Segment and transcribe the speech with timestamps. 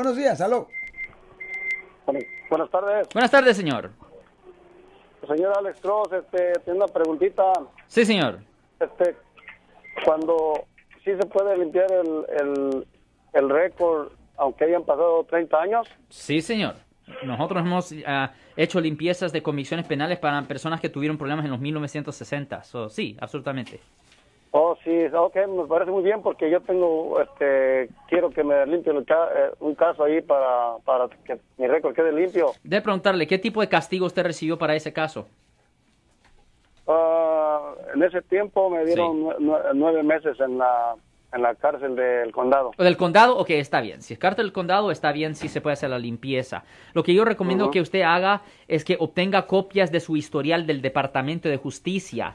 [0.00, 0.66] Buenos días, aló.
[2.48, 3.06] Buenas tardes.
[3.12, 3.90] Buenas tardes, señor.
[5.28, 7.52] Señor Alex Cross, este, tiene una preguntita.
[7.86, 8.38] Sí, señor.
[8.80, 9.14] Este,
[10.02, 10.64] cuando
[11.04, 12.86] sí se puede limpiar el, el,
[13.34, 15.86] el récord, aunque hayan pasado 30 años.
[16.08, 16.76] Sí, señor.
[17.22, 21.60] Nosotros hemos ah, hecho limpiezas de convicciones penales para personas que tuvieron problemas en los
[21.60, 22.64] 1960.
[22.64, 23.80] So, sí, absolutamente.
[24.52, 27.69] Oh, sí, ok, me parece muy bien porque yo tengo, este,
[28.30, 31.94] quiero que me limpien el ca- eh, un caso ahí para, para que mi récord
[31.94, 32.52] quede limpio.
[32.62, 35.26] Debe preguntarle, ¿qué tipo de castigo usted recibió para ese caso?
[36.86, 40.94] Ah, en ese tiempo me dieron nue- nue- nueve meses en la,
[41.32, 42.72] en la cárcel del condado.
[42.76, 43.36] ¿O del condado?
[43.38, 44.02] Ok, está bien.
[44.02, 46.64] Si es carta del condado, está bien, sí se puede hacer la limpieza.
[46.92, 50.82] Lo que yo recomiendo que usted haga es que obtenga copias de su historial del
[50.82, 52.34] Departamento de Justicia.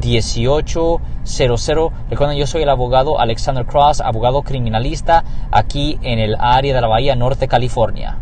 [0.00, 1.92] 1-800-530-1800.
[2.10, 6.88] Recuerden, yo soy el abogado Alexander Cross, abogado criminalista aquí en el área de la
[6.88, 8.18] Bahía Norte, California.